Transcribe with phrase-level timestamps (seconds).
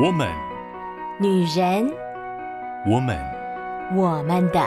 [0.00, 0.28] 我们，
[1.18, 1.92] 女人，
[2.86, 3.18] 我们，
[3.96, 4.60] 我们的。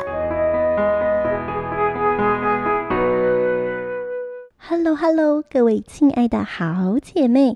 [4.58, 7.56] Hello Hello，各位亲爱的好姐妹，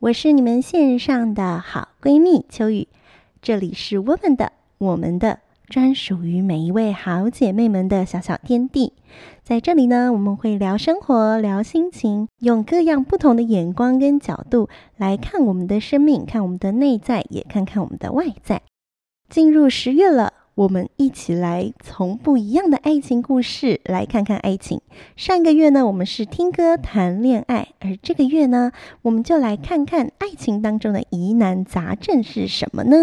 [0.00, 2.88] 我是你们线上的好闺蜜秋雨，
[3.40, 5.38] 这里是我们的，我们的。
[5.68, 8.92] 专属于每一位好姐妹们的小小天地，
[9.42, 18.60] 在这里呢，我们会聊生活、聊心情，用各样不同的眼光跟角度来看我们的生命，看我们的内在，也看看我们的外在。
[19.28, 20.32] 进入十月了。
[20.54, 24.80] 我们一起来从不一样的爱情故事来看看爱情。
[25.16, 28.70] 上个月呢，我们是听歌谈恋爱，而这个月呢，
[29.02, 32.96] 我们就来看看爱情当中的疑难杂症是什么呢？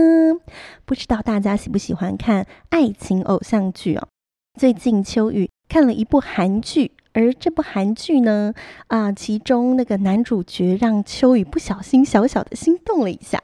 [0.85, 4.07] 不知道大家喜不喜欢看爱情偶像剧哦？
[4.57, 6.91] 最近秋雨看了一部韩剧。
[7.13, 8.53] 而这部韩剧呢，
[8.87, 13.37] 啊，其中那个男主角让秋雨不小心小小的心动了一下。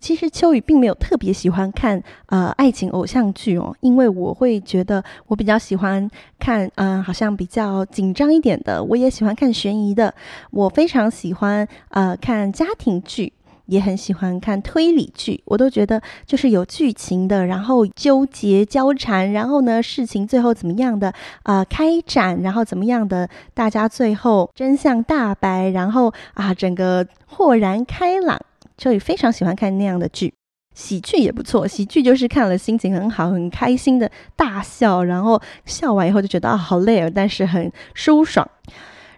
[0.00, 10.14] 其实秋雨并没有特别喜欢看呃爱情偶像剧哦，因为我会觉得我比较喜欢看嗯、呃，好像比较紧张一点的，我也喜欢看悬疑的，
[10.50, 13.32] 我非常喜欢呃看家庭剧。
[13.68, 21.08] 也很喜欢看推理剧，我都觉得就是有剧情的，然后纠结交缠，然后呢，事情最后怎么样的
[21.42, 28.40] 啊、呃、开展，然后怎么样的大家最后真相大白，然后啊整个豁然开朗，
[28.78, 30.32] 秋雨非常喜欢看那样的剧。
[30.74, 38.48] 喜剧也不错，喜剧就是看了心情很好、很开心的大笑，然后笑完以后就觉得啊好累啊，但是很舒爽。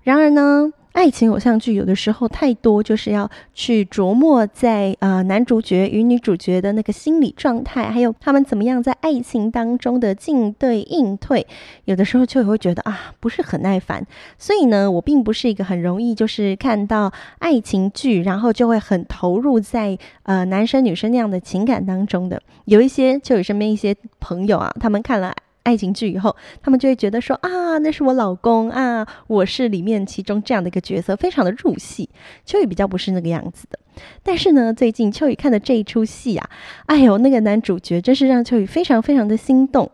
[0.02, 11.46] 然而呢，爱情偶像剧有的时候太多，就是要去琢磨在呃男主角与女主角的那个心理状态，还有他们怎么样在爱情当中的进对应退，
[11.84, 14.04] 有的时候就会觉得啊不是很耐烦。
[14.36, 22.42] 所以呢，我并不是一个很容易就是看到爱情剧，然后就会很投入在呃男生女生那样的情感当中的。
[22.64, 25.32] 有一些就有身边一些朋友啊，他们看了。
[25.62, 32.08] 爱情剧以后，他们就会觉得说啊，那是我老公啊，我是里面其中这样的一个角色，非常的入戏。
[32.44, 33.78] 秋雨比较不是那个样子的，
[34.22, 36.50] 但是呢，最近秋雨看的这一出戏啊，
[36.86, 39.90] 哎呦，那个男主角真是让秋雨非常非常的心动。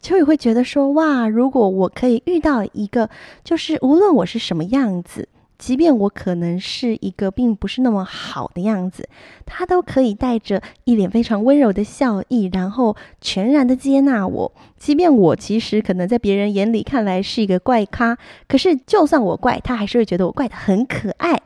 [0.00, 3.10] 秋雨会觉得说，哇，如果我可以遇到一个，
[3.44, 5.28] 就是无论我是什么样子。
[5.60, 9.06] 即便我可能是一个并不是那么好的样子，
[9.44, 14.52] 他都可以带着一脸非常温柔的笑意，然后全然的接纳我。
[14.78, 18.16] 即便我其实可能在别人眼里看来是一个怪咖，
[18.48, 21.38] 可是就算我怪，他还是会觉得我怪得很可爱。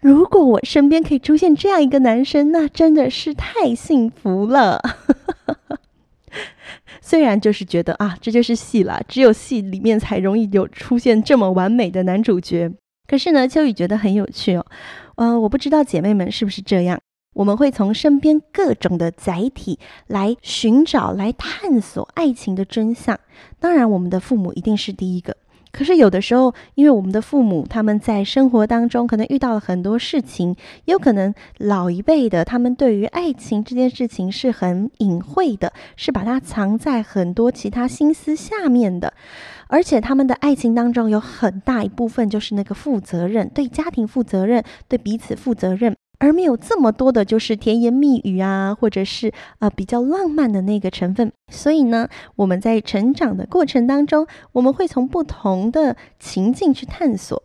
[0.00, 4.82] 如果我身边可以出现这样一个男生，那真的是太幸福了。
[7.00, 12.72] 虽然就是觉得啊，这就是戏啦，只有戏里面才容易有出现这么完美的男主角。
[13.12, 14.64] 可是呢，秋雨觉得很有趣哦，
[15.16, 16.98] 呃，我不知道姐妹们是不是这样，
[17.34, 23.20] 我们会从身边各种的载体来寻找、来探索爱情的真相。
[23.60, 25.36] 当然，我们的父母一定是第一个。
[25.72, 30.56] 可是有的时候，因为我们的父母他们在生活当中可能遇到了很多事情，
[30.86, 39.12] 有可能老一辈的他们对于爱情这件事情是很隐晦的，是把它藏在很多其他心思下面的。
[39.72, 51.32] 而且他们的爱情当中有很大一部分就是那个负责任，对家庭负责任，对彼此负责任，而没有这么多的就是甜言蜜语啊，或者是呃比较浪漫的那个成分。
[51.48, 52.06] 所以呢，
[52.36, 57.42] 我们在成长的过程当中，我们会从不同的情境去探索。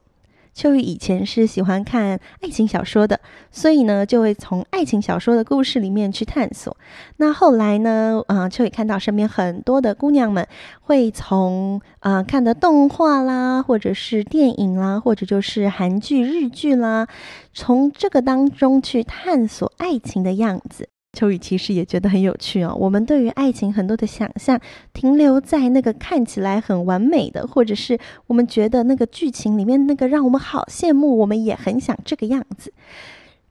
[0.57, 3.19] 秋雨以前是喜欢看爱情小说的，
[3.51, 6.75] 所以呢，就会从爱情小说的故事里面去探索。
[7.17, 10.47] 那后来呢，啊、秋雨看到身边很多的姑娘们
[10.81, 17.07] 会从啊、看的动画啦，或者是电影啦，或者就是韩剧、日剧啦，
[17.53, 20.89] 从这个当中去探索爱情的样子。
[21.17, 22.77] 秋雨其实也觉得很有趣哦。
[22.79, 24.61] 我们对于爱情很多的想象，
[24.93, 27.97] 停留在那个看起来很完美的，或者是
[28.27, 32.71] 我们觉得那个剧情里面那个让我们好羡慕，我们也很想这个样子。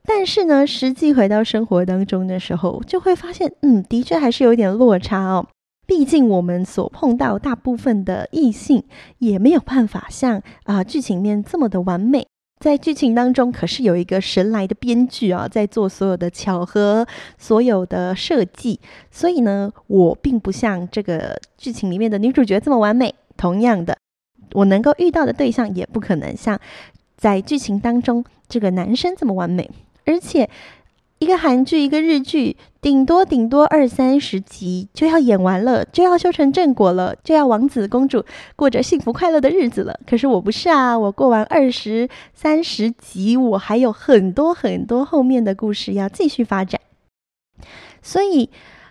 [0.05, 5.49] 但是呢，实际回到生活当中的时候，就会发现，嗯，的确还是有一点落差哦。
[5.89, 8.85] 毕竟我们所碰到大部分的异性，
[9.19, 12.29] 也没有办法像啊、剧情面这么的完美。
[12.59, 17.07] 在剧情当中，可是有一个神来的编剧啊，在做所有的巧合、
[17.37, 18.81] 所有的设计。
[19.11, 23.15] 所以呢，我并不像这个剧情里面的女主角这么完美。
[23.37, 23.97] 同样的，
[24.53, 26.59] 我能够遇到的对象，也不可能像
[27.17, 29.71] 在剧情当中这个男生这么完美。
[30.07, 30.49] 而且，
[31.19, 38.23] 一个韩剧，一个日剧，顶多顶多二三十集就要演完了，就要修成正果了，就要王子公主
[38.55, 39.99] 过着幸福快乐的日子了。
[40.07, 46.79] 可是我不是啊，我过完二十三十集，我还有很多很多后面的故事要继续发展。
[48.03, 48.51] 所以，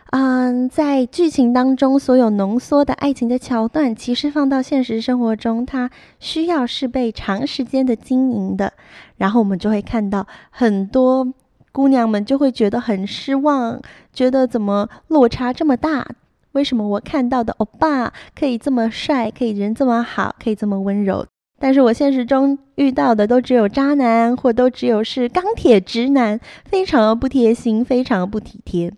[0.10, 8.74] 嗯，在剧情当中所有浓缩的爱情的桥段，其实放到现实生活中，它需要是被长时间的经营的。
[9.18, 11.32] 然后我们就会看到很多。
[11.76, 13.82] 姑娘们就会觉得很失望，
[14.14, 16.08] 觉得怎么落差这么大？
[16.54, 21.26] 为什么我看到的欧巴可以这么帅，可以人这么好，可以这么温柔？
[21.60, 28.94] 但是我现实中遇到的都只有渣男，或都只有是钢铁直男，非常的不贴心，非常不体贴。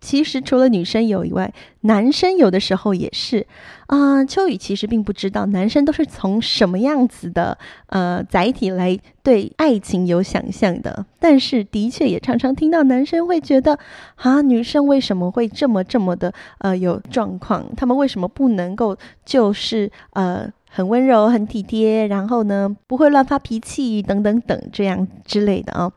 [0.00, 3.46] 其实除了女生有以外，男生有的时候也是
[3.86, 7.56] 啊、秋雨其实并不知道男生都是从什么样子的
[7.86, 13.78] 呃载体来对爱情有想象的，但是的确也常常听到男生会觉得
[14.16, 17.64] 啊，女生为什么会这么这么的呃有状况？
[17.76, 25.90] 他们为什么不能够就是呃很温柔、很体贴，然后呢不会乱发脾气等等等这样之类的啊？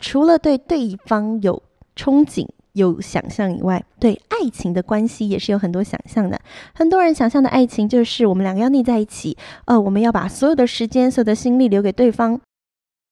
[0.00, 1.62] 除了对对方有
[1.96, 2.46] 憧憬。
[2.78, 6.40] 有想象以外，对爱情的关系也是有很多想象的。
[6.72, 9.36] 很多人想象的爱情就是我们两个要腻在一起，
[9.66, 12.40] 呃，我们要把所有的时间、所有的心力留给对方。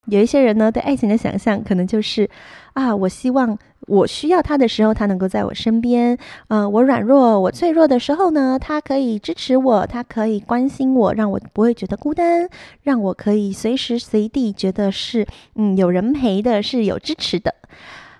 [0.09, 2.29] 有一些人呢，对爱情的想象可能就是
[2.71, 6.17] 啊，我希望我需要他的时候，他能够在我身边。
[6.47, 12.47] 呃，我软弱、我脆弱的时候呢，他可以支持我，他可以关心我，让我不会觉得孤单，
[12.83, 17.53] 让我可以随时随地觉得是嗯有人陪的，是有支持的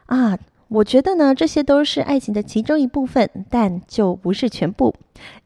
[0.07, 0.37] 啊。
[0.69, 4.93] 我觉得呢，这些都是爱情的其中一部分，但就不是全部。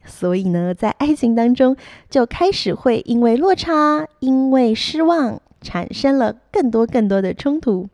[0.03, 1.77] 所以呢，在爱情当中，
[2.09, 7.87] 就开始会因为落差、因为失望，产生了更多更多的冲突。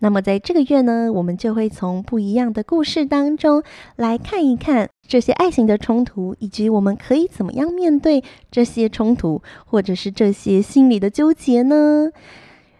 [0.00, 3.62] 那么，在这个月呢，我们就会从不一样的故事当中
[3.96, 12.10] 来看一看这些爱情的冲突，以及我们可以怎么样面对这些冲突，或者是这些心理的纠结呢？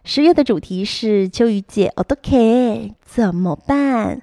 [0.04, 4.20] 十月的主题是秋雨姐，OK，怎么办？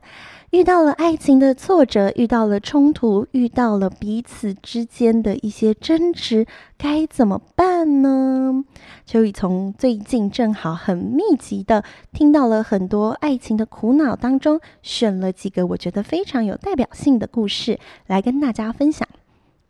[0.52, 6.46] 遇到了爱情的挫折，遇到了冲突，遇到了彼此之间的一些争执，
[6.78, 8.66] 该怎么办呢？
[9.06, 19.08] 秋雨从最近正好很密集的听到了很多爱情的苦恼当中，选了几个我觉得非常有代表性的故事来跟大家分享。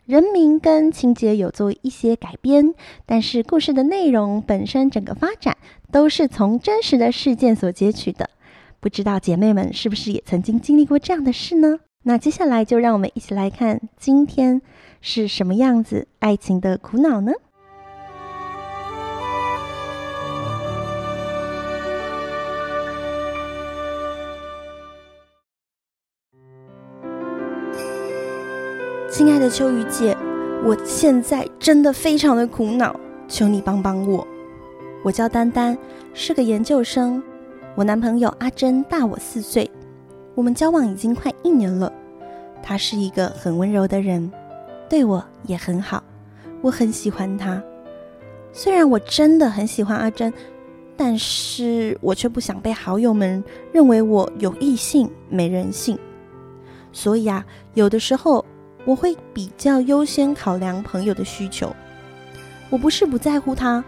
[0.09, 2.73] 人名跟情节有做一些改编，
[3.05, 5.55] 但是故事的内容本身整个发展
[5.91, 8.27] 都是从真实的事件所截取的。
[8.79, 11.77] 不知道姐妹们是不是也曾经经历过这样的事呢？
[12.05, 14.63] 那接下来就让我们一起来看今天
[14.99, 17.31] 是什么样子爱情的苦恼呢？
[29.19, 30.15] 亲爱的秋雨姐，
[30.63, 34.25] 我现在真的非常的苦恼，求你帮帮我。
[35.03, 35.77] 我叫丹丹，
[36.13, 37.21] 是个研究生。
[37.75, 39.69] 我男朋友阿珍大我四岁，
[40.35, 41.91] 我们交往已经快一年了。
[42.63, 44.31] 他是一个很温柔的人，
[44.87, 46.01] 对我也很好，
[46.61, 47.61] 我很喜欢他。
[48.53, 50.33] 虽然我真的很喜欢阿珍，
[50.95, 53.43] 但是我却不想被好友们
[53.73, 55.99] 认为我有异性没人性。
[56.93, 58.45] 所以啊，有的时候。
[58.85, 61.75] 我会比较优先考量朋友的需求。
[62.69, 63.83] 我不是不在乎他，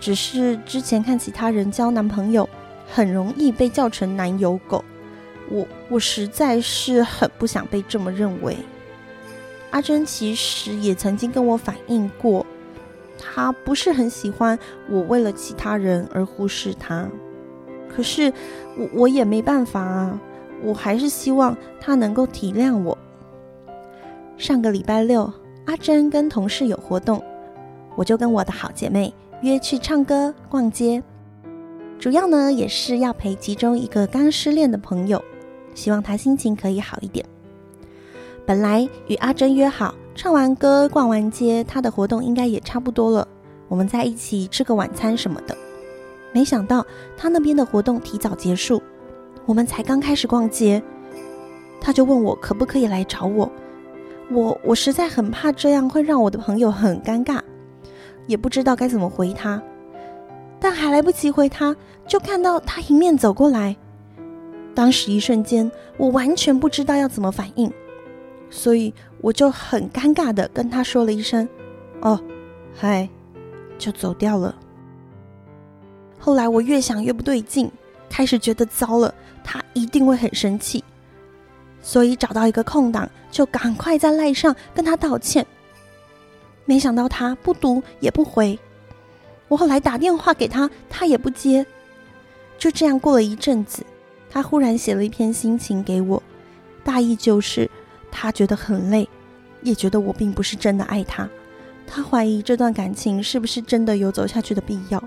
[0.00, 2.48] 只是之前看其他人交男朋友，
[2.88, 4.84] 很容易被叫成男友狗。
[5.48, 8.56] 我我实在是很不想被这么认为。
[9.70, 12.44] 阿珍其实也曾经跟我反映过，
[13.18, 17.08] 她不是很喜欢我为了其他人而忽视她。
[17.88, 18.32] 可是
[18.76, 20.20] 我我也没办法啊，
[20.62, 22.96] 我还是希望她能够体谅我。
[24.40, 25.30] 上个礼拜六，
[25.66, 27.22] 阿珍跟同事有活动，
[27.94, 31.02] 我就跟我的好姐妹约去唱歌、逛街。
[31.98, 35.22] 主要呢，也是要陪其中一个刚失恋的朋友，
[35.74, 37.22] 希望他心情可以好一点。
[38.46, 43.28] 本来与阿珍约好，唱完歌、逛完街，他的活动应该也差不多了，
[43.68, 45.54] 我们在一起吃个晚餐什么的。
[46.32, 48.82] 没想到他那边的活动提早结束，
[49.44, 50.82] 我们才刚开始逛街，
[51.78, 53.52] 他就问我可不可以来找我。
[54.30, 57.40] 我我实在很怕这样会让我的朋友很尴尬，
[58.26, 59.60] 也不知道该怎么回他。
[60.60, 61.74] 但还来不及回他，
[62.06, 63.76] 就看到他迎面走过来。
[64.74, 67.72] 当时一瞬间，我完全不知道要怎么反应，
[68.50, 71.48] 所以我就很尴尬的跟他说了一声
[72.02, 72.20] ：“哦，
[72.74, 73.08] 嗨”，
[73.78, 74.54] 就走掉了。
[76.18, 77.70] 后来我越想越不对劲，
[78.08, 80.84] 开始觉得糟了，他一定会很生气，
[81.82, 85.46] 所以找到一个空档，就赶快在赖上跟他道歉。
[86.64, 88.58] 没想到他不读也不回，
[89.48, 91.66] 我后来打电话给他，他也不接。
[92.58, 93.84] 就这样过了一阵子，
[94.28, 96.22] 他忽然写了一篇心情给我，
[96.84, 97.68] 大意就是
[98.10, 99.08] 他觉得很累，
[99.62, 101.28] 也觉得我并不是真的爱他，
[101.86, 105.02] 他怀疑这段感情是不是真的有走下去的必要。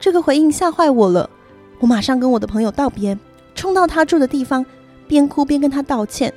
[0.00, 1.30] 这个回应吓坏我了，
[1.78, 3.16] 我马上跟我的朋友道别，
[3.54, 4.66] 冲到他住的地方，
[5.10, 6.32] 边哭边跟他道歉。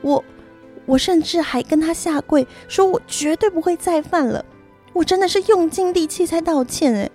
[0.00, 0.24] 我。
[0.86, 4.44] 我甚至还跟他下跪，说我绝对不会再犯了。
[4.92, 7.10] 我真的是用尽力气才道歉哎。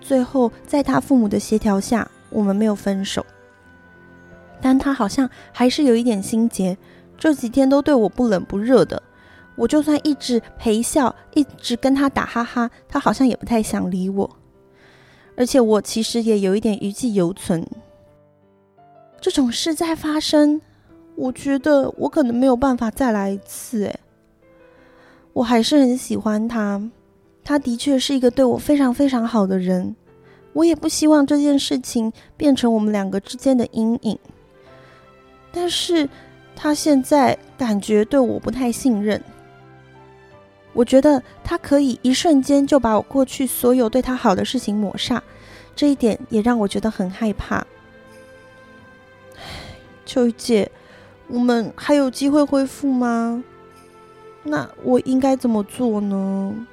[0.00, 3.24] 最后，在他父母的协调下，我们没有分手。
[4.60, 6.76] 但他好像还是有一点心结，
[7.16, 9.00] 这几天都对我不冷不热的。
[9.54, 14.28] 我就算一直陪笑，一直跟他打哈哈，他好像也不太想理我。
[15.36, 17.64] 而且我其实也有一点余悸犹存。
[19.20, 20.60] 这种事在发生。
[21.14, 23.98] 我觉得我可能没有办法再来一次，哎，
[25.32, 26.90] 我还是很喜欢他，
[27.42, 29.96] 他的确是一个对我非常非常好的人，
[30.52, 34.18] 我也不希望这件事情变成我们两个之间的阴影。
[35.50, 36.06] 但是
[36.54, 39.18] 他现在感觉对我不太信任，
[40.74, 45.18] 我觉得他可以一瞬间就把我过去所有对他好的事情抹煞，
[45.74, 47.66] 这一点也让我觉得很害怕。
[50.06, 50.70] 唉，秋雨姐。
[51.26, 53.42] 我们还有机会恢复吗？
[54.44, 56.66] 那我应该怎么做呢？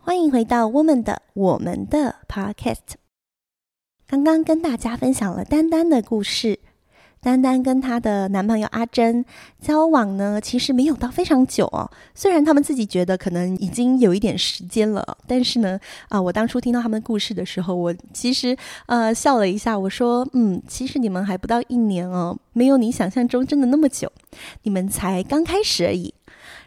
[0.00, 2.94] 欢迎回到我们的我们的 Podcast。
[4.06, 6.60] 刚刚跟大家分享了丹丹的故事。
[7.26, 9.24] 丹丹跟她的男朋友阿珍
[9.60, 11.90] 交往呢，其实没有到非常久哦。
[12.14, 15.76] 虽然他们自己觉得可能已经有一点时间了，但是呢，
[16.08, 18.56] 啊，我当初听到他们故事的时候，我其实
[18.86, 24.12] 呃笑了一下，我说，嗯，其实你们还不到一年哦，没有你想象中真的那么久，
[24.62, 26.14] 你们才刚开始而已。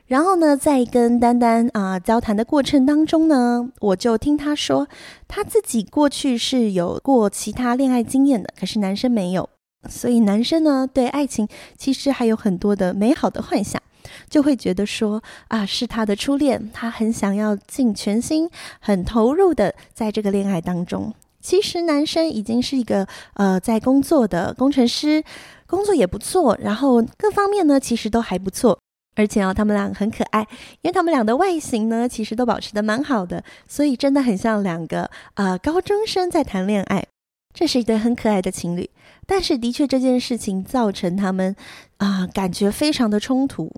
[0.08, 4.89] 然后呢，在跟丹丹啊交谈的过程当中呢，我就听他说，
[5.25, 9.48] 他自己过去是有过其他恋爱经验的，可是男生没有。
[9.88, 13.81] 所以男生呢，对爱情其实还有很多的美好的幻想，
[14.29, 18.50] 就会觉得说啊，是他的初恋，他很想要尽全心、
[18.81, 21.13] 很投入的在这个恋爱当中。
[21.41, 25.24] 其实男生已经是一个呃在工作的工程师，
[25.65, 28.77] 工作也不错，然后各方面呢其实都还不错，
[29.15, 30.41] 而且哦他们俩很可爱，
[30.81, 37.05] 因为他们俩的外形呢其实都保持得蛮好的，所以真的很像两个呃高中生在谈恋爱。
[37.51, 38.88] 这是一对很可爱的情侣，
[39.29, 41.55] 但是的确这件事情造成他们
[41.98, 43.71] 啊、感觉非常的冲突。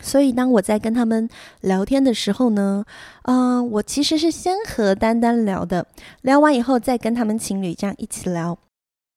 [0.00, 1.28] 所以当我在跟他们
[1.62, 2.84] 聊天的时候呢，
[3.24, 5.88] 嗯、我其实是先和丹丹聊的，
[6.20, 8.56] 聊完以后再跟他们情侣这样一起聊。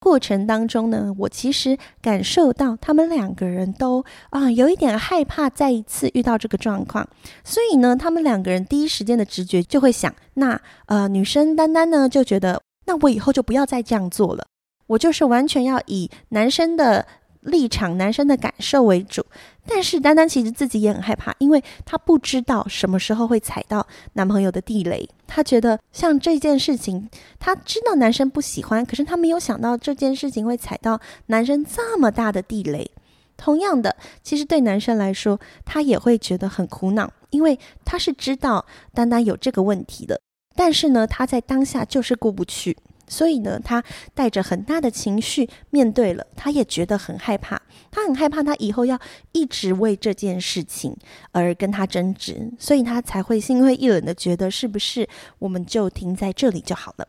[0.00, 7.08] 过程当中呢，我其实感受到他们两个人都啊、有一点害怕再一次遇到这个状况，
[7.44, 12.60] 所以呢，他们两个人第一时间的直觉就会想，那呃女生丹丹呢就觉得。
[12.88, 14.46] 那我以后就不要再这样做了，
[14.86, 17.06] 我就是完全要以男生的
[17.40, 19.24] 立场、男生的感受为主。
[19.68, 25.08] 但是丹丹其实自己也很害怕，因为她不知道什么时候会踩到男朋友的地雷。
[25.26, 27.08] 她觉得像这件事情，
[27.40, 32.90] 她知道男生不喜欢，可是她没有想到这件事情会踩到男生这么大的地雷。
[33.36, 38.64] 同样的，其实对男生来说，他也会觉得很苦恼，因为他是知道
[38.94, 40.18] 丹丹有这个问题的。
[40.54, 42.74] 但是呢，他在当下就是过不去，
[43.08, 43.82] 所以呢，他
[44.14, 47.60] 带着很大的情绪面对了，他也觉得很害怕，
[47.90, 48.98] 他很害怕他以后要
[49.32, 50.96] 一直为这件事情
[51.32, 55.08] 而跟他争执，所以他才会心灰意冷的觉得，是不是
[55.38, 57.08] 我们就停在这里就好了？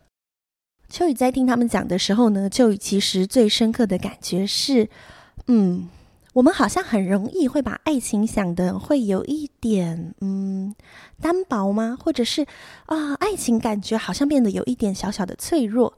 [0.89, 4.89] 秋雨在听他们讲的时候呢，秋雨其实最深刻的感觉是，
[5.47, 5.89] 嗯。
[6.37, 10.75] 我们好像很容易会把爱情想得会有一点嗯
[11.19, 11.97] 单薄吗？
[11.99, 12.45] 或者是
[12.85, 15.97] 啊，爱情感觉好像变得有一点小小的脆弱。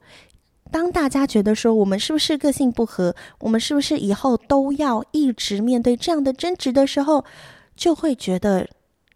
[0.70, 7.22] 当大家觉得说我们是不是个性不合，我们是不是以后都要一直面对这样的争执的时候，
[7.76, 8.66] 就会觉得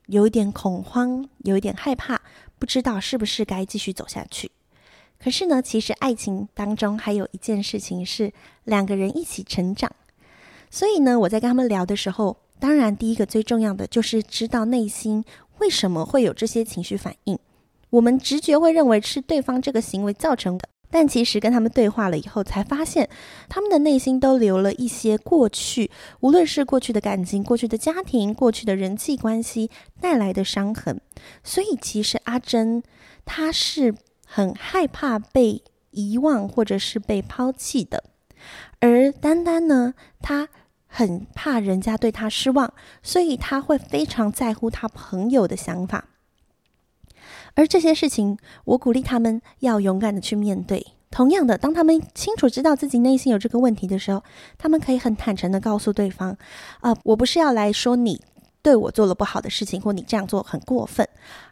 [0.09, 2.21] 有一点恐慌，有一点害怕，
[2.59, 4.51] 不知道是不是该继续走下去。
[5.19, 8.31] 可是呢，其实爱情当中还有一件事情是
[8.65, 9.91] 两个人一起成长。
[10.75, 15.25] 所以呢，我在跟他们聊的时候，当然第一个最重要的就是知道内心
[15.59, 17.39] 为什么会有这些情绪反应。
[17.91, 23.09] 我们直觉会认为是对方这个行为造成的，但其实跟他们对话了以后，才发现
[23.49, 31.01] 他们的内心都留了一些过去，无论是过去的感情、过去的家庭、过去的人际关系带来的伤痕。
[31.45, 32.83] 所以，其实阿珍
[33.25, 33.95] 她是
[34.27, 35.63] 很害怕被
[35.93, 38.03] 遗忘或者是被抛弃的，
[38.81, 40.49] 而丹丹呢，她
[40.97, 42.73] 很怕人家对他失望，
[43.03, 46.05] 所以他会非常在乎他朋友的想法。
[47.57, 50.87] 而这些事情，我鼓励他们要勇敢的去面对。
[51.11, 54.23] 同样的，当他们清楚知道自己内心有这个问题的时候，
[54.57, 56.37] 他们可以很坦诚的告诉对方
[56.79, 58.23] ：“啊、我不是要来说你
[58.63, 61.09] 对我做了不好的事情，或你这样做很过分，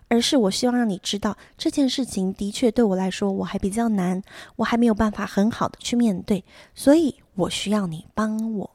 [0.06, 4.22] 而是我希望让你知道这件事情的确对我来说我还比较难，
[4.54, 6.44] 我还没有办法很好的去面对，
[6.76, 8.70] 所以我需要你帮我。”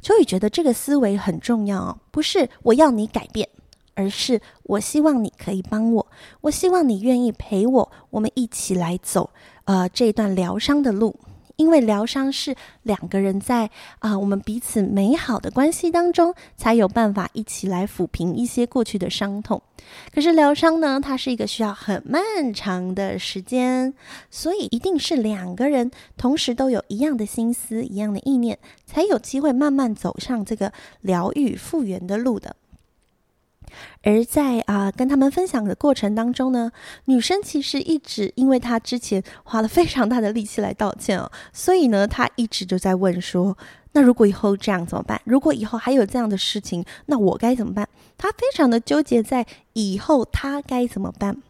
[0.00, 3.48] 秋雨觉得这个思维很重要哦，不是我要你改变。
[3.98, 6.06] 而是我希望你可以帮我，
[6.42, 9.30] 我希望你愿意陪我，我们一起来走，
[9.64, 11.18] 呃，这段疗伤的路。
[11.56, 19.62] 因为疗伤是两个人在啊、我们彼此美好的关系当中，才有办法一起来抚平一些过去的伤痛。
[20.12, 23.94] 可是疗伤呢，它是一个需要很漫长的时间，
[24.30, 32.56] 所以一定是两个人同时都有一样的心思、一样的意念，才有机会慢慢走上这个疗愈复原的路的。
[34.06, 36.70] 而在啊、跟他们分享的过程当中呢，
[37.06, 43.58] 女生其实一直因为她之前花了非常大的力气来道歉哦，所以呢，她一直就在问说：
[43.94, 45.20] 那如果以后这样怎么办？
[45.24, 47.88] 如果以后还有这样的事情，那我该怎么办？
[48.16, 51.42] 她非常的纠结在以后她该怎么办。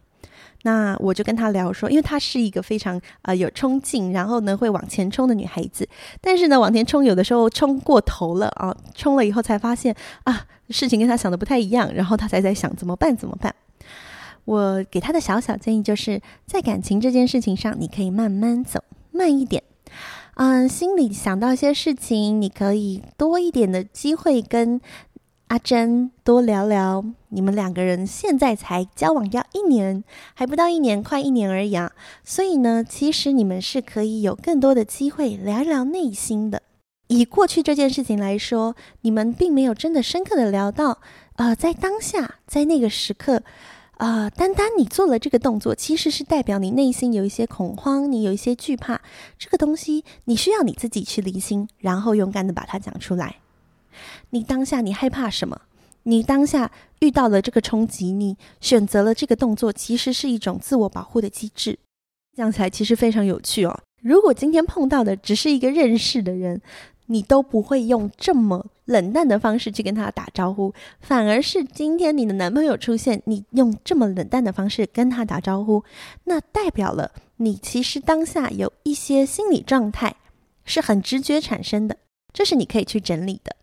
[0.62, 5.88] 那我就跟她聊说，因为她是一个非常、呃、有冲劲，然后呢会往前冲的女孩子，
[6.20, 9.94] 但是呢往前冲有的时候冲过头了啊，冲了以后才发现
[10.24, 13.54] 啊事情跟她想的不太一样，然后她才在想怎么办怎么办。
[14.44, 18.82] 我给她的小小建议就是在感情这件事情上，你可以慢慢走，
[19.12, 19.62] 慢一点，
[20.34, 24.80] 嗯，心里想到一些事情，你可以多一点的机会跟。
[25.48, 27.04] 阿珍，多聊聊。
[27.28, 30.02] 你们两个人现在才交往要一年，
[30.34, 31.92] 还不到一年，快一年而已啊。
[32.24, 36.62] 所以呢，其实你们是可以有更多的机会聊一聊内心的。
[37.06, 40.98] 以过去这件事情来说，你们并没有真的深刻的聊到。
[41.36, 43.42] 呃，在当下，在那个时刻，
[43.98, 49.00] 呃，单单你做了这个动作，其实是代表你内心有一些恐慌，你有一些惧怕。
[49.38, 53.36] 这个东西，你需要你自己去厘清，然后勇敢的把它讲出来。
[54.30, 55.60] 你当下你害怕什么？
[56.04, 61.78] 你当下遇到了这个冲击，你选择了这个动作，其实是一种自我保护的机制。
[62.36, 63.80] 讲起来其实非常有趣哦。
[64.02, 66.60] 如果今天碰到的只是一个认识的人，
[67.06, 75.82] 你都不会用这么冷淡的方式去跟他打招呼，反而是今天你的男朋友出现，你用这么冷淡的方式跟他打招呼，
[76.24, 80.14] 那代表了你其实当下有一些心理状态
[80.64, 81.96] 是很直觉产生的，
[82.32, 83.56] 这是你可以去整理的。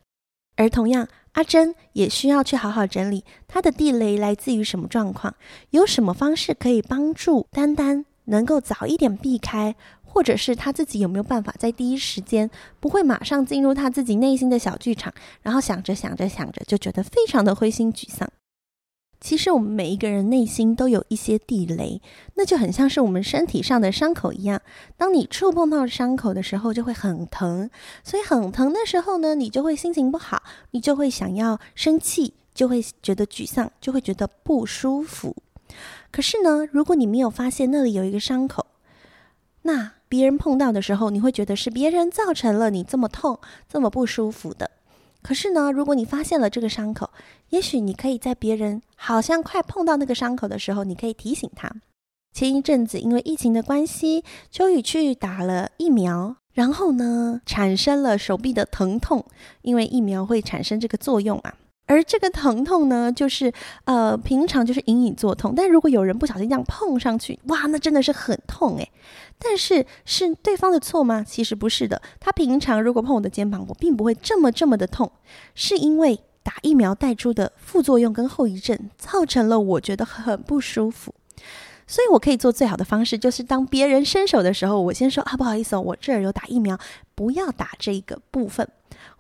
[0.55, 5.35] 而同样，阿珍也需要去好好整理她的地雷来自于什么状况，
[5.71, 15.11] 有什么方式可以帮助丹丹能够早一点避开，或者是她自己有没有办法在第一时间不会马上进入她自己内心的小剧场，
[15.41, 18.29] 然后想着想着想着就觉得非常的灰心沮丧。
[19.23, 22.01] 其实我们每一个人内心都有一些地雷，
[22.33, 24.61] 那就很像是我们身体上的伤口一样。
[24.97, 27.69] 当你触碰到伤口的时候，就会很疼。
[28.03, 35.33] 所以很疼的时候呢，你就会心情不好，你就会想要生气，就会觉得沮丧，就会觉得不舒服。
[36.11, 38.65] 可是呢，如果你没有发现那里有一个伤口，
[39.61, 44.69] 那别人碰到的时候，你会觉得是别人造成了你这么痛、这么不舒服的。
[45.23, 47.09] 可是呢，如果你发现了这个伤口，
[47.49, 51.71] 也许你可以在别人好像快碰到那个伤口的时候，你可以提醒他。
[52.33, 59.25] 前一阵子因为疫情的关系，秋雨去打了疫苗，然后呢，产生了手臂的疼痛，
[59.61, 61.55] 因为疫苗会产生这个作用啊。
[61.85, 63.51] 而这个疼痛呢，就是
[63.83, 68.89] 呃，平常就是隐隐作痛，但如果有人不小心这样碰上去，哇，那真的是很痛诶。
[69.37, 71.23] 但是是对方的错吗？
[71.27, 72.01] 其实不是的。
[72.19, 75.11] 他平常如果碰我的肩膀，我并不会这么这么的痛，
[75.53, 81.13] 是因为打疫苗带出的副作用跟后遗症，造成了我觉得很不舒服。
[81.85, 86.79] 所以我可以做最好的方式，就是当别人伸手的时候，我先说啊，不好意思哦，我这儿有打疫苗，
[87.13, 88.65] 不要打这个部分。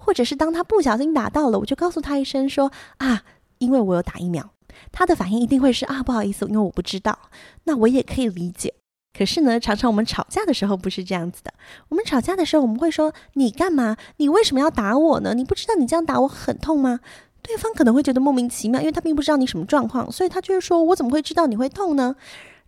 [0.03, 3.23] 或者是当他不小心打到了，我就告诉他一声说啊，
[3.57, 4.49] 因为我有打疫苗。
[4.91, 7.17] 他的反应一定会是啊，不好意思，因为我不知道。
[7.63, 8.73] 那我也可以理解。
[9.17, 11.53] 可是呢，常常我们吵架的时候不是这样子的。
[11.89, 13.95] 我们吵架的时候，我们会说你干嘛？
[14.17, 15.33] 你为什么要打我呢？
[15.35, 16.99] 你不知道你这样打我很痛吗？
[17.43, 22.15] 对方可能会觉得莫名其妙，因为他并不知道你什么状况，所以他就是说我怎么会知道你会痛呢？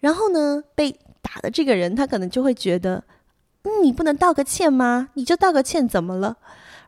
[0.02, 3.04] 然后呢，被打的这个人，他可能就会觉得，
[3.63, 5.10] 嗯，你不能道个歉吗？
[5.15, 6.38] 你就道个歉怎么了？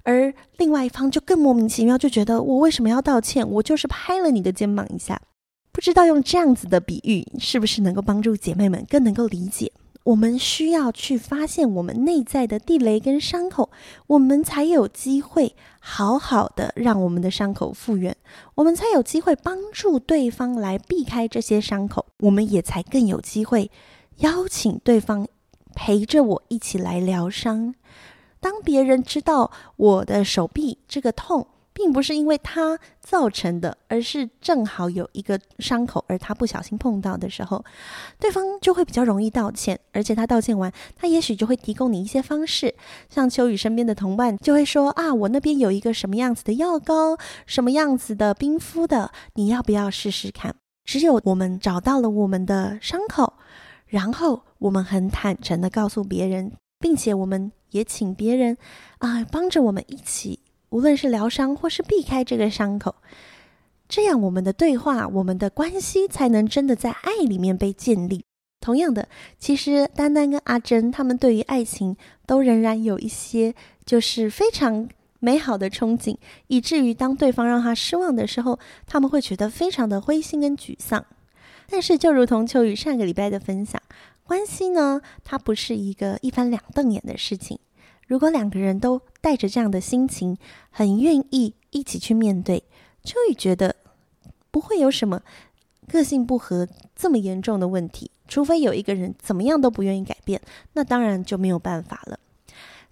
[0.08, 3.46] 而另外一方就更莫名其妙，就觉得我为什么要道歉？
[3.46, 5.22] 我就是拍了你的肩膀一下。
[5.74, 9.70] 不知道用这样子的比喻，是不是能够帮助姐妹们更能够理解？
[10.06, 13.70] 我们需要去发现我们内在的地雷跟伤口，
[14.08, 18.16] 我们才有机会好好的让我们的伤口复原，
[18.56, 23.70] 我们才有机会帮助对方来避开这些伤口，我们也才更有机会
[24.20, 25.28] 邀请对方
[25.76, 27.76] 陪着我一起来疗伤。
[28.48, 37.66] 当别人知道我的手臂这个痛，并不是因为他造成的，而是正好有一个伤口，而他不小心碰到的时候，
[38.18, 42.74] 对方就会比较容易道歉，而且他道歉完，他也许就会提供你一些方式，
[43.10, 50.56] 像秋雨身边的同伴就会说啊，我那边有一个什么样子的药膏，什么样子的冰敷的，你要不要试试看？
[50.86, 53.34] 只有我们找到了我们的伤口，
[53.88, 58.58] 然后我们很坦诚地告诉别人，并且我们也请别人
[59.00, 60.40] 啊帮着我们一起。
[60.70, 62.96] 无论是疗伤或是避开这个伤口，
[63.88, 68.26] 这样我们的对话、我们的关系才能真的在爱里面被建立。
[68.60, 69.08] 同样的，
[69.40, 81.06] 其实丹丹跟阿珍他们对于爱情都仍然有一些就是非常美好的憧憬，以至于当对方让他失望的时候，他们会觉得非常的灰心跟沮丧。
[81.70, 83.82] 但是，就如同秋雨上个礼拜的分享，
[84.28, 87.58] 关系呢，它不是一个一翻两瞪眼的事情。
[88.06, 90.38] 如果两个人都带着这样的心情，
[90.70, 92.64] 很愿意一起去面对，
[93.04, 93.76] 秋雨觉得
[94.52, 95.22] 不会有什么
[95.88, 98.12] 个性不合这么严重的问题。
[98.28, 100.42] 除非有一个人怎么样都不愿意改变，
[100.74, 102.20] 那当然就没有办法了。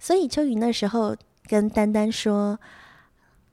[0.00, 1.14] 所以秋雨那时候
[1.46, 2.58] 跟丹丹说。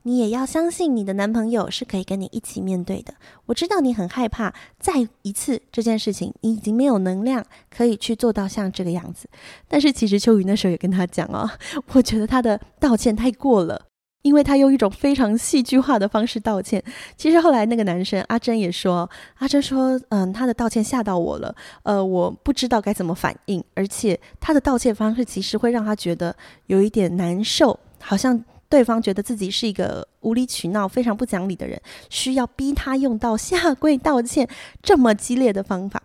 [0.06, 3.14] 你也要相信你的男朋友是可以跟你一起面对的。
[3.46, 9.30] 我知道你很害怕再一次这件事情，你已经没有能量可以去做到像这个样子。
[9.68, 11.50] 但是其实秋雨那时候也跟他讲哦，
[11.94, 13.82] 我觉得他的道歉太过了，
[14.24, 16.84] 因为他用一种非常戏剧化的方式道歉。
[17.16, 26.36] 其实后来那个男生阿珍也说，阿珍说，嗯，他的道歉吓到我了，呃，我不知道该怎么反应，而且他的道歉方式其实会让他觉得
[26.66, 28.44] 有一点难受，好像。
[28.74, 34.50] 对方觉得自己是一个无理取闹、非常不讲理的人，需要逼他用到下跪道歉
[34.82, 36.02] 这么激烈的方法。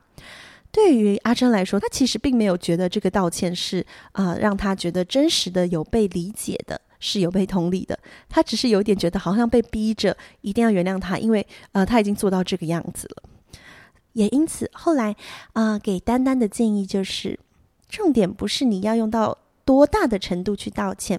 [0.70, 7.98] 对于阿珍来说，她其实并没有觉得这个道歉是啊、让她觉得真实的有被理解的，是有被同理的。
[8.28, 13.22] 她只是有点觉得好像被逼着一定要原谅他，因为呃，他已经做到这个样子了。
[14.12, 15.16] 也因此，后来
[15.54, 17.40] 啊、给丹丹的建议就是，
[17.88, 21.18] 重点不是你要用到多大的程度去道歉，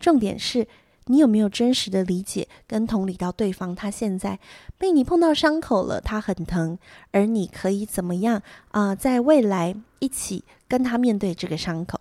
[0.00, 0.66] 重点是。
[1.06, 3.74] 你有没有真实的理解跟同理到对方？
[3.74, 4.38] 他现在
[4.76, 6.78] 被你碰到伤口了，他很疼，
[7.12, 8.42] 而你可以怎么样
[8.72, 12.00] 啊、在未来一起跟他面对这个伤口。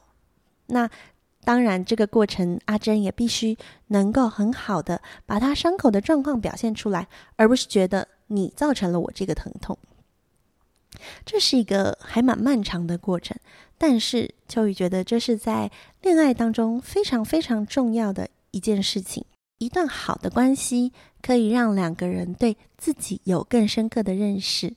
[0.68, 0.90] 那
[1.44, 3.56] 当然，这个过程阿珍也必须
[3.90, 9.78] 能够很好的把他伤口的状况表现出来，而不是觉得你造成了我这个疼痛。
[11.24, 13.38] 这是一个还蛮漫长的过程，
[13.78, 15.70] 但是秋雨觉得这是在
[16.02, 18.28] 恋爱当中非常非常重要的。
[18.56, 19.26] 一件事情，
[19.58, 24.74] 一段好的关系可以让两个人对自己有更深刻的认识。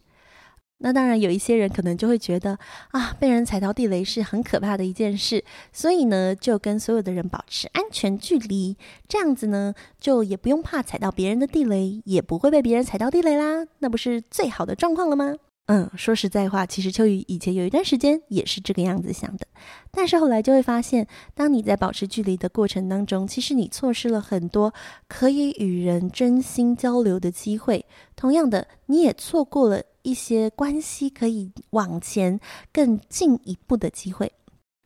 [0.78, 2.58] 那当然，有一些人可能就会觉得
[2.90, 8.76] 啊，被人踩到地雷是很可怕的一件事，所以呢，就跟所有的人保持安全距离，
[9.08, 15.34] 这样子呢，就也不用怕踩到别人的地雷，也不会被别人踩到地雷啦，那不是最好的状况了吗？
[15.68, 19.46] 嗯，说实在话，其实秋雨以前有一段时间也是这个样子想的，
[19.90, 24.72] 但是后来就会发现，当你在保持距离的过程当中，其实你错失了很多
[25.08, 27.84] 可以与人真心交流的机会。
[28.16, 32.40] 同样的，你也错过了一些关系可以往前
[32.72, 34.32] 更进一步的机会。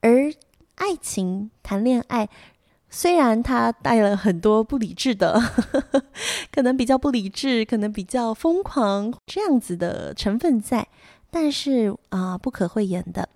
[0.01, 0.33] 而
[0.75, 2.29] 爱情，谈恋爱。
[2.94, 6.05] 虽然它带了很多不理智的，呵呵，
[6.52, 10.87] 可能比较不理智，可能比较疯狂这样子的成分在，
[11.31, 13.31] 但是啊、不可讳言的，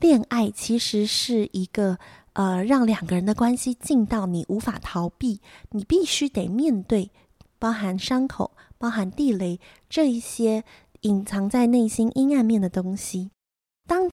[0.00, 1.96] 恋爱其实是一个
[2.32, 5.40] 呃，让两个人的关系近到你无法逃避，
[5.70, 7.12] 你必须得面对，
[7.60, 10.64] 包含伤口、包含地雷这一些
[11.02, 13.30] 隐藏在内心阴暗面的东西。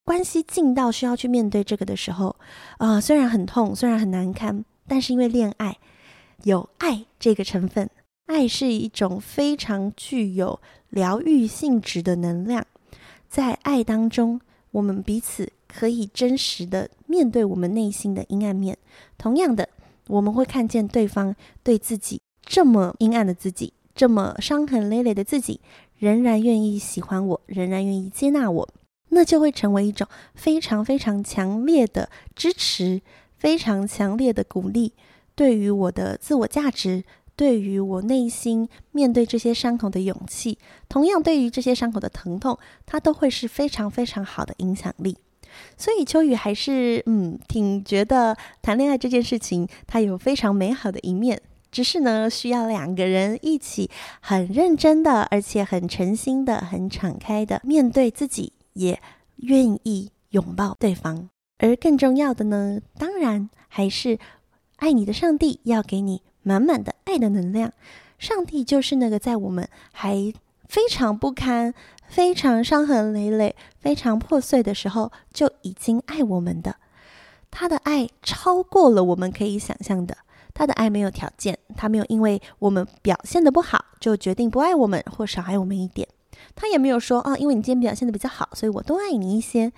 [0.04, 2.36] 关系近到需要去面对这个的时候，
[2.78, 5.78] 啊、虽然很痛，虽然很难堪，但是因为恋爱
[6.44, 7.90] 有爱这个成分，
[8.26, 12.66] 爱是一种非常具有疗愈性质的能量，
[13.28, 14.40] 在爱当中，
[14.72, 18.78] 我们彼此可以真实的面对我们内心的阴暗面。
[19.18, 19.68] 同样的，
[20.08, 25.60] 我们会看见对方对自己这么阴暗的自己，这么伤痕累累的自己，
[25.98, 28.70] 仍然愿意喜欢我，仍然愿意接纳我。
[29.10, 33.02] 那就会成为一种非常非常强烈的支持，
[33.38, 34.94] 非常强烈的鼓励，
[35.36, 37.04] 对于我的自我价值，
[37.36, 45.18] 对于我内心面对这些伤口的勇气，同样对于这些伤口的疼痛，它都会是非常非常好的影响力。
[45.76, 51.42] 所以秋雨还是嗯，挺觉得谈恋爱这件事情，它有非常美好的一面。
[51.72, 53.90] 只是呢，需要两个人一起
[54.22, 59.02] 很认真的，而且很诚心的、很敞开的面对自己，也
[59.38, 61.30] 愿意拥抱对方。
[61.58, 64.18] 而更重要的呢，当然还是
[64.78, 67.74] 爱你的上帝要给你满满的爱的能量。
[68.18, 70.34] 上帝就是那个在我们还
[70.68, 71.74] 非常不堪、
[72.08, 76.78] 非常伤痕累累、非常破碎的时候，就已经爱我们的。
[77.52, 80.18] 他的爱超过了我们可以想象的。
[80.54, 86.08] 他的爱没有条件，他没有因为我们表现得不好就决定不爱我们或少爱我们一点。
[86.56, 89.72] 他也没有说啊，因为你今天表现的比较好，所以我多爱你一些。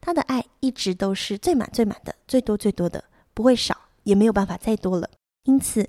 [0.00, 3.04] 他的爱一直都是最满最满的，最多最多的，
[3.34, 5.08] 不会少，也没有办法再多了。
[5.44, 5.88] 因此，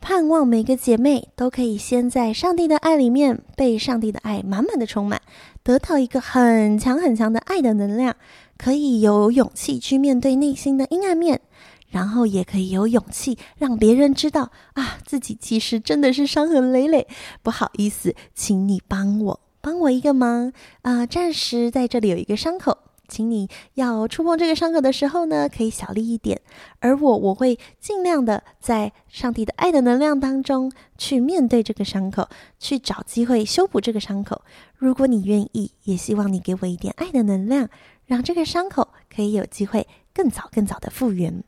[0.00, 5.22] 盼望每个姐妹都可以先在上帝的爱里面被上帝的爱满满的充满，
[5.62, 8.14] 得到一个很强很强的爱的能量，
[8.58, 11.40] 可以有勇气去面对内心的阴暗面。
[11.88, 17.06] 然后也可以有勇气让别人知道啊，自己其实真的是伤痕累累。
[17.40, 22.76] 不好意思，请你帮我帮我一个忙啊，暂时在这里有一个伤口，
[23.08, 26.38] 请你要触碰这个伤口的时候呢，可以小力一点。
[26.80, 34.42] 而我我会尽量的在上帝的爱的能量当中去面对这个伤口，去找机会修补这个伤口。
[34.76, 37.70] 如果你愿意，也希望你给我一点爱的能量，
[38.04, 41.42] 让这个伤口可以有机会更早更早的复原。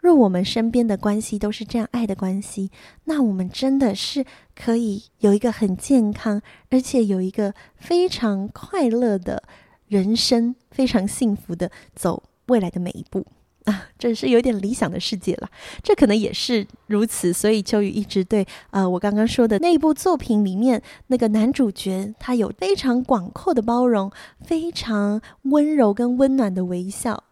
[0.00, 2.70] 若我们身边的关系都是这样爱的关系，
[3.04, 9.42] 那我们真的是可以有一个很健康，而且有一个非常快乐的
[9.86, 13.26] 人生，非常幸福的走未来的每一步
[13.64, 13.88] 啊！
[13.98, 15.50] 这是有点理想的世界了，
[15.82, 17.32] 这可能也是如此。
[17.32, 24.10] 所以秋雨一直对呃我刚刚说的那部作品里面那个男主角，他有非常广阔的包容，
[24.40, 27.24] 非常温柔跟温暖的微笑，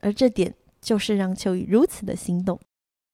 [0.00, 0.54] 而这点。
[0.84, 2.60] 就是让秋雨如此的心动，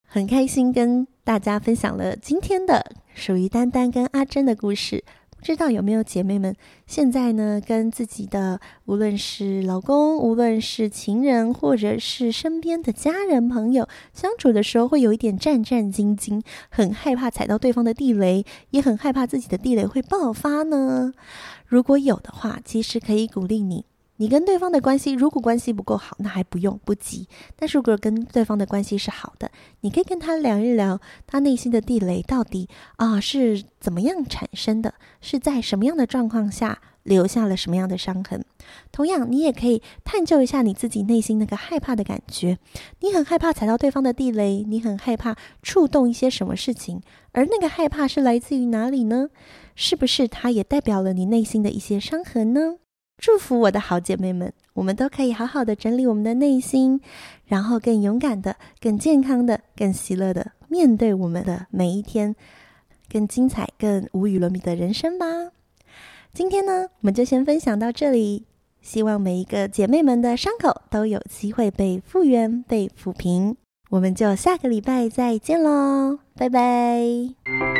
[0.06, 5.04] 很开心跟大家分享了今天的属于丹丹跟阿珍的故事。
[5.30, 6.54] 不知道有没有姐妹们
[6.86, 21.14] 现在呢，跟自己的无论是老公、无论是情人，或者是身边的家人朋友相处的时候，会有一点战战兢兢，很害怕踩到对方的地雷，也很害怕自己的地雷会爆发呢？
[21.66, 23.86] 如果有的话，其实可以鼓励你。
[24.20, 27.26] 你跟对方的关系，如果关系不够好，那还不用不急。
[27.56, 38.44] 但是如果跟对方的关系是好的，你可以跟他聊一聊，他内心的地雷到底啊是怎么样产生的，是在什么样的状况下留下了什么样的伤痕。
[38.92, 42.58] 同样，你也可以探究一下你自己内心那个害怕的感觉。
[42.98, 47.00] 你很害怕踩到对方的地雷，你很害怕触动一些什么事情，
[47.32, 49.30] 而那个害怕是来自于哪里呢？
[49.74, 52.76] 是不是它也代表了你内心的一些伤痕呢？
[53.20, 57.00] 祝福我的好姐妹们，我们都可以好好的整理我们的内心，
[57.44, 62.34] 然后更勇敢的、更健康的、更喜乐的面对我们的每一天，
[63.12, 65.26] 更精彩、更无与伦比的人生吧。
[66.32, 68.46] 今天呢，我们就先分享到这里，
[68.80, 73.54] 希望每一个姐妹们的伤口都有机会被复原、被抚平。
[73.90, 77.79] 我们就下个礼拜再见喽，拜拜。